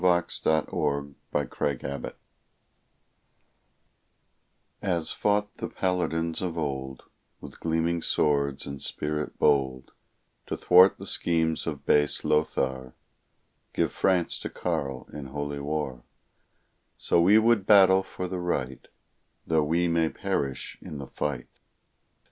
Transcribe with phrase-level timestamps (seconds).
[0.01, 1.61] VICTORY GAINED AND LIFE
[2.03, 2.15] LOST
[4.81, 7.03] As fought the Paladins of old,
[7.39, 9.91] With gleaming swords and spirit bold,
[10.47, 12.95] To thwart the schemes of base Lothar,
[13.73, 16.03] Give France to Karl in holy war,
[16.97, 18.87] So would we battle for the right,
[19.45, 21.47] Tho' we may perish in the fight.